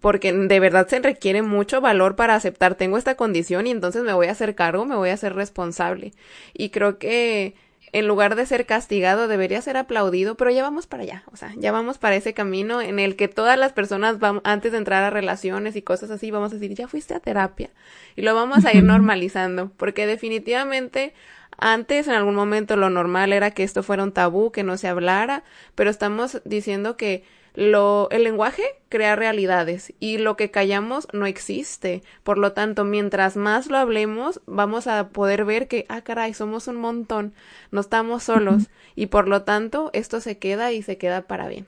[0.00, 4.12] porque de verdad se requiere mucho valor para aceptar tengo esta condición y entonces me
[4.12, 6.12] voy a hacer cargo, me voy a hacer responsable.
[6.52, 7.54] Y creo que
[7.92, 11.52] en lugar de ser castigado debería ser aplaudido, pero ya vamos para allá, o sea,
[11.56, 15.04] ya vamos para ese camino en el que todas las personas vamos, antes de entrar
[15.04, 17.70] a relaciones y cosas así, vamos a decir, ya fuiste a terapia
[18.16, 21.12] y lo vamos a ir normalizando, porque definitivamente
[21.58, 24.88] antes en algún momento lo normal era que esto fuera un tabú, que no se
[24.88, 27.24] hablara, pero estamos diciendo que
[27.54, 32.02] lo, el lenguaje crea realidades y lo que callamos no existe.
[32.22, 36.68] Por lo tanto, mientras más lo hablemos, vamos a poder ver que, ah, caray, somos
[36.68, 37.34] un montón,
[37.70, 41.66] no estamos solos y por lo tanto esto se queda y se queda para bien.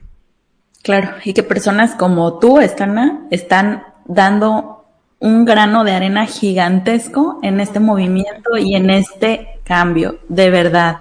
[0.83, 4.85] Claro, y que personas como tú, Estana, están dando
[5.19, 11.01] un grano de arena gigantesco en este movimiento y en este cambio, de verdad.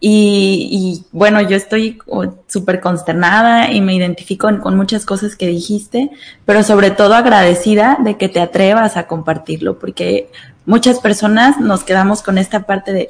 [0.00, 1.98] Y, bueno, yo estoy
[2.46, 6.10] súper consternada y me identifico con muchas cosas que dijiste,
[6.44, 10.30] pero sobre todo agradecida de que te atrevas a compartirlo, porque
[10.66, 13.08] muchas personas nos quedamos con esta parte de,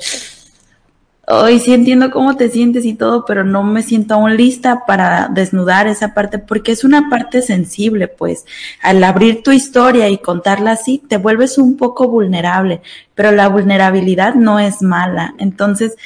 [1.31, 5.29] hoy sí entiendo cómo te sientes y todo, pero no me siento aún lista para
[5.29, 8.47] desnudar esa parte, porque es una parte sensible, pues
[8.81, 12.81] al abrir tu historia y contarla así, te vuelves un poco vulnerable,
[13.15, 15.35] pero la vulnerabilidad no es mala.
[15.39, 15.97] Entonces,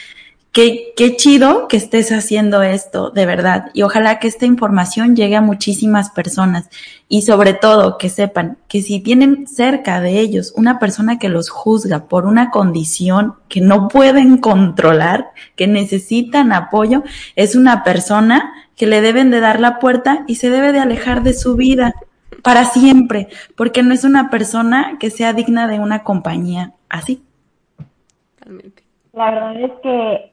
[0.52, 3.70] Qué, qué chido que estés haciendo esto, de verdad.
[3.72, 6.68] Y ojalá que esta información llegue a muchísimas personas.
[7.08, 11.48] Y sobre todo que sepan que si tienen cerca de ellos una persona que los
[11.48, 17.02] juzga por una condición que no pueden controlar, que necesitan apoyo,
[17.34, 21.22] es una persona que le deben de dar la puerta y se debe de alejar
[21.22, 21.94] de su vida
[22.42, 27.22] para siempre, porque no es una persona que sea digna de una compañía así.
[29.12, 30.31] La verdad es que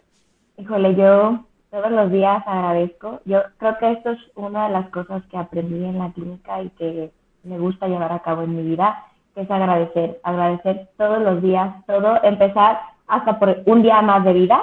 [0.59, 1.39] Híjole, yo
[1.71, 3.21] todos los días agradezco.
[3.23, 6.69] Yo creo que esto es una de las cosas que aprendí en la clínica y
[6.71, 7.11] que
[7.43, 11.73] me gusta llevar a cabo en mi vida, que es agradecer, agradecer todos los días,
[11.87, 14.61] todo, empezar hasta por un día más de vida,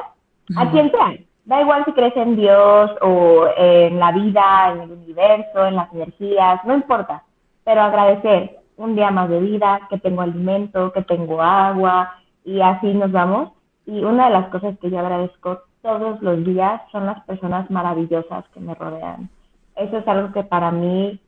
[0.57, 1.15] a quien sea.
[1.47, 5.91] Da igual si crees en Dios o en la vida, en el universo, en las
[5.95, 7.23] energías, no importa,
[7.65, 12.13] pero agradecer un día más de vida, que tengo alimento, que tengo agua
[12.45, 13.53] y así nos vamos.
[13.87, 18.45] Y una de las cosas que yo agradezco todos los días son las personas maravillosas
[18.53, 19.31] que me rodean.
[19.77, 21.21] Eso es algo que para mí,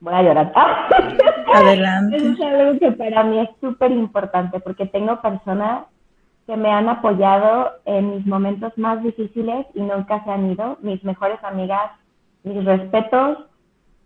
[0.00, 0.52] voy a llorar.
[1.54, 2.16] Adelante.
[2.16, 5.84] Eso es algo que para mí es súper importante porque tengo personas
[6.48, 10.78] que me han apoyado en mis momentos más difíciles y nunca se han ido.
[10.80, 11.92] Mis mejores amigas,
[12.42, 13.38] mis respetos,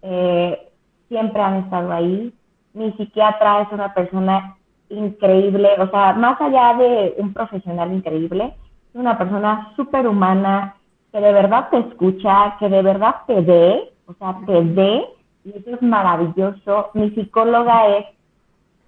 [0.03, 0.70] eh,
[1.09, 2.35] siempre han estado ahí.
[2.74, 4.57] Mi psiquiatra es una persona
[4.91, 8.55] increíble, o sea, más allá de un profesional increíble,
[8.95, 10.76] una persona súper humana,
[11.12, 15.05] que de verdad te escucha, que de verdad te ve, o sea, te ve,
[15.45, 16.91] y eso es maravilloso.
[16.95, 18.07] Mi psicóloga es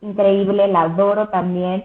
[0.00, 1.84] increíble, la adoro también.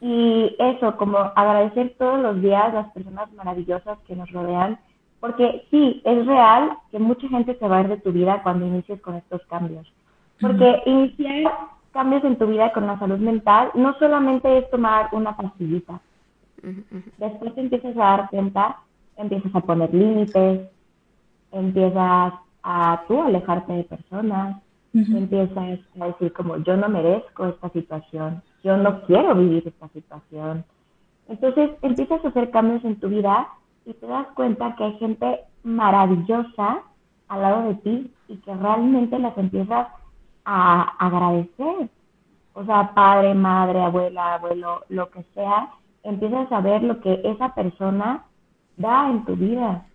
[0.00, 4.78] Y eso, como agradecer todos los días las personas maravillosas que nos rodean,
[5.20, 8.66] Porque sí, es real que mucha gente se va a ir de tu vida cuando
[8.66, 9.90] inicies con estos cambios.
[10.38, 11.50] Porque iniciar
[11.92, 15.98] cambios en tu vida con la salud mental no solamente es tomar una pastillita.
[17.18, 18.78] Después te empiezas a dar cuenta,
[19.16, 20.68] empiezas a poner límites,
[21.52, 24.62] empiezas a tú alejarte de personas,
[24.92, 30.64] empiezas a decir como yo no merezco esta situación, yo no quiero vivir esta situación.
[31.28, 33.48] Entonces empiezas a hacer cambios en tu vida
[33.86, 36.82] y te das cuenta que hay gente maravillosa
[37.28, 39.88] al lado de ti y que realmente las empiezas
[40.44, 41.88] a agradecer.
[42.52, 45.70] O sea, padre, madre, abuela, abuelo, lo que sea,
[46.04, 48.24] empiezas a ver lo que esa persona
[48.76, 49.86] da en tu vida.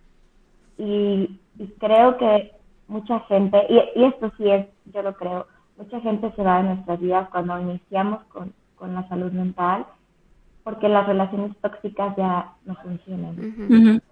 [0.76, 1.38] Y,
[1.78, 2.52] creo que
[2.88, 5.46] mucha gente, y, esto sí es, yo lo creo,
[5.76, 9.86] mucha gente se va de nuestras vidas cuando iniciamos con, con la salud mental
[10.64, 14.02] porque las relaciones tóxicas ya no funcionan.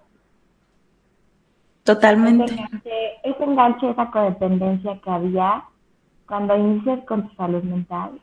[1.85, 2.45] Totalmente.
[2.45, 2.91] Ese enganche,
[3.25, 5.65] ese enganche, esa codependencia que había
[6.27, 8.21] cuando inicias con tu salud mental,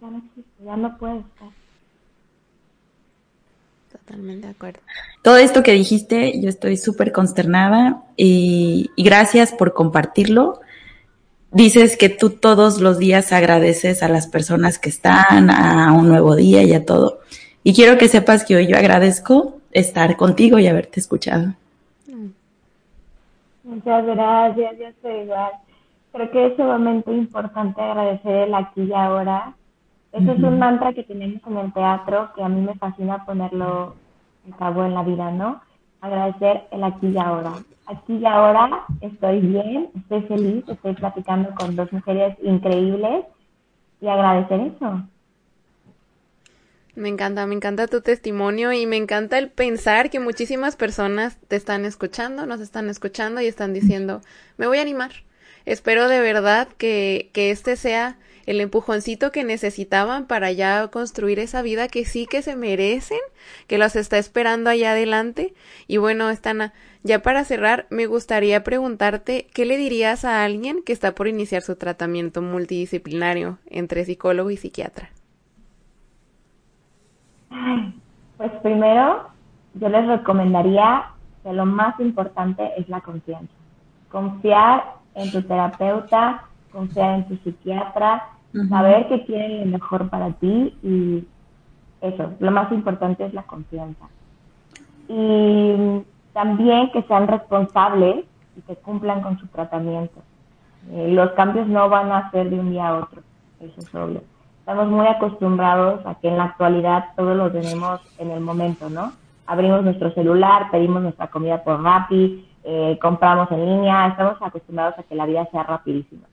[0.00, 1.48] ya no existe, ya no puedes estar.
[3.92, 4.80] Totalmente de acuerdo.
[5.22, 10.60] Todo esto que dijiste, yo estoy súper consternada y, y, gracias por compartirlo.
[11.50, 16.34] Dices que tú todos los días agradeces a las personas que están, a un nuevo
[16.34, 17.20] día y a todo.
[17.62, 21.54] Y quiero que sepas que hoy yo agradezco estar contigo y haberte escuchado.
[23.64, 25.52] Muchas gracias, yo estoy igual.
[26.12, 29.54] Creo que es sumamente importante agradecer el aquí y ahora.
[30.12, 33.96] Eso es un mantra que tenemos en el teatro que a mí me fascina ponerlo
[34.46, 35.62] en cabo en la vida, ¿no?
[36.02, 37.52] Agradecer el aquí y ahora.
[37.86, 43.24] Aquí y ahora estoy bien, estoy feliz, estoy platicando con dos mujeres increíbles
[44.00, 45.02] y agradecer eso.
[46.94, 51.56] Me encanta, me encanta tu testimonio y me encanta el pensar que muchísimas personas te
[51.56, 54.20] están escuchando, nos están escuchando y están diciendo,
[54.58, 55.12] me voy a animar.
[55.64, 61.62] Espero de verdad que, que este sea el empujoncito que necesitaban para ya construir esa
[61.62, 63.20] vida que sí que se merecen,
[63.66, 65.54] que los está esperando allá adelante.
[65.86, 66.72] Y bueno, Estana,
[67.02, 71.62] ya para cerrar, me gustaría preguntarte, ¿qué le dirías a alguien que está por iniciar
[71.62, 75.10] su tratamiento multidisciplinario entre psicólogo y psiquiatra?
[78.36, 79.28] Pues primero,
[79.74, 81.12] yo les recomendaría
[81.42, 83.52] que lo más importante es la confianza.
[84.10, 84.84] Confiar
[85.14, 88.28] en tu terapeuta, confiar en tu psiquiatra,
[88.68, 91.24] saber que quieren lo mejor para ti y
[92.00, 94.06] eso, lo más importante es la confianza.
[95.08, 98.24] Y también que sean responsables
[98.56, 100.20] y que cumplan con su tratamiento.
[100.90, 103.22] Eh, los cambios no van a ser de un día a otro,
[103.60, 104.22] eso es obvio
[104.62, 109.12] estamos muy acostumbrados a que en la actualidad todo lo tenemos en el momento, ¿no?
[109.44, 115.02] Abrimos nuestro celular, pedimos nuestra comida por Rappi, eh, compramos en línea, estamos acostumbrados a
[115.02, 116.28] que la vida sea rapidísima.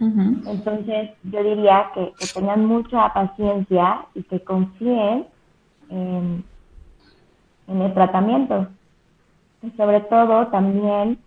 [0.00, 5.26] Entonces, yo diría que, tengan mucha paciencia y que confíen
[5.88, 6.44] en,
[7.68, 8.68] en el tratamiento.
[9.62, 11.18] Y sobre todo también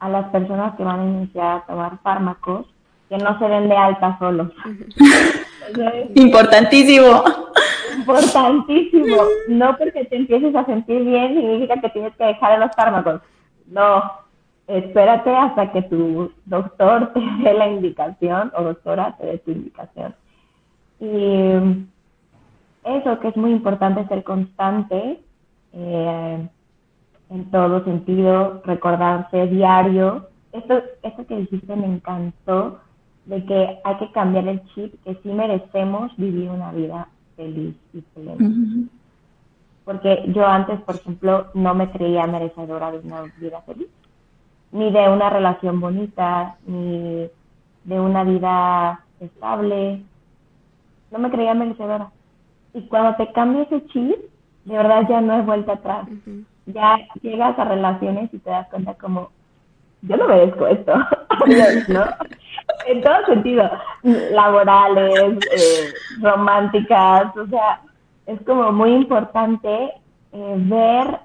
[0.00, 2.66] a las personas que van a iniciar a tomar fármacos,
[3.08, 4.50] que no se den de alta solos.
[6.14, 7.24] Importantísimo.
[7.98, 9.16] Importantísimo.
[9.48, 13.20] No porque te empieces a sentir bien significa que tienes que dejar los fármacos.
[13.66, 14.25] No.
[14.66, 20.14] Espérate hasta que tu doctor te dé la indicación o doctora te dé tu indicación.
[20.98, 21.86] Y
[22.84, 25.20] eso que es muy importante ser constante
[25.72, 26.48] eh,
[27.30, 30.28] en todo sentido, recordarse diario.
[30.52, 32.80] Esto, esto que dijiste me encantó
[33.26, 38.00] de que hay que cambiar el chip, que sí merecemos vivir una vida feliz y
[38.00, 38.88] plena.
[39.84, 43.88] Porque yo antes, por ejemplo, no me creía merecedora de una vida feliz,
[44.72, 47.28] ni de una relación bonita, ni
[47.84, 50.02] de una vida estable.
[51.10, 52.10] No me creía merecedora.
[52.74, 54.16] Y cuando te cambia ese chip,
[54.64, 56.06] de verdad ya no es vuelta atrás.
[56.66, 59.30] Ya llegas a relaciones y te das cuenta como,
[60.02, 60.94] yo no merezco esto,
[61.88, 62.04] ¿no?
[62.86, 63.70] en todo sentido,
[64.02, 67.80] laborales, eh, románticas, o sea,
[68.26, 69.92] es como muy importante
[70.32, 71.20] eh, ver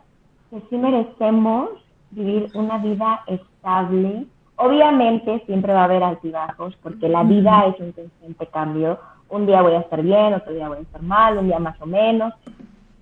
[0.49, 1.69] que sí merecemos
[2.11, 4.25] vivir una vida estable.
[4.55, 8.99] Obviamente siempre va a haber altibajos, porque la vida es un constante cambio.
[9.29, 11.81] Un día voy a estar bien, otro día voy a estar mal, un día más
[11.81, 12.33] o menos,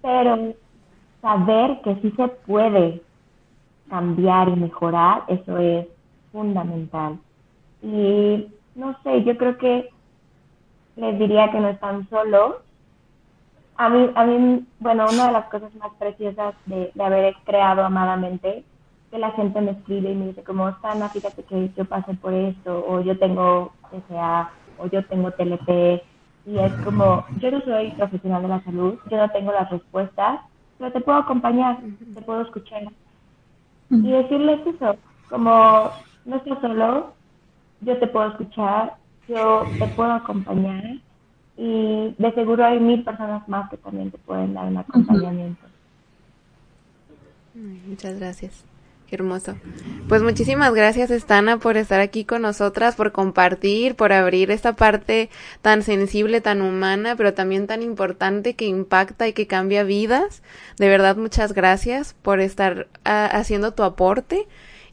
[0.01, 0.53] pero
[1.22, 3.01] saber que sí se puede
[3.89, 5.88] cambiar y mejorar, eso es
[6.32, 7.18] fundamental.
[7.82, 9.89] Y no sé, yo creo que
[10.95, 12.57] les diría que no están solos.
[13.78, 18.64] A mí, a mí, bueno, una de las cosas más preciosas de, haber creado amadamente
[19.12, 22.34] que la gente me escribe y me dice como, Sana, fíjate que yo pasé por
[22.34, 26.01] esto, o yo tengo TCA, o yo tengo TLP,
[26.45, 30.41] y es como, yo no soy profesional de la salud, yo no tengo las respuestas,
[30.78, 31.80] pero te puedo acompañar,
[32.14, 32.84] te puedo escuchar.
[33.89, 34.95] Y decirles eso,
[35.30, 35.91] como
[36.26, 37.14] no estás solo,
[37.82, 38.95] yo te puedo escuchar,
[39.28, 40.84] yo te puedo acompañar
[41.57, 45.68] y de seguro hay mil personas más que también te pueden dar un acompañamiento.
[47.88, 48.66] Muchas gracias.
[49.12, 49.55] Hermoso.
[50.07, 55.30] Pues muchísimas gracias, Estana, por estar aquí con nosotras, por compartir, por abrir esta parte
[55.62, 60.43] tan sensible, tan humana, pero también tan importante que impacta y que cambia vidas.
[60.78, 64.47] De verdad, muchas gracias por estar ah, haciendo tu aporte.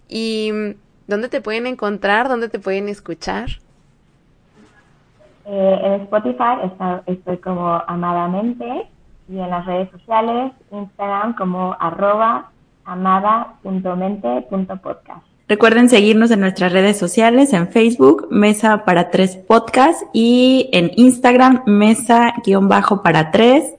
[0.09, 0.51] ¿Y
[1.07, 2.29] dónde te pueden encontrar?
[2.29, 3.49] ¿Dónde te pueden escuchar?
[5.45, 6.59] Eh, en Spotify
[7.07, 8.89] estoy como amadamente
[9.29, 12.51] y en las redes sociales, Instagram como arroba
[12.87, 15.27] amada.mente.podcast.
[15.49, 21.63] Recuerden seguirnos en nuestras redes sociales, en Facebook, Mesa para Tres Podcast y en Instagram,
[21.67, 23.75] Mesa-para Tres.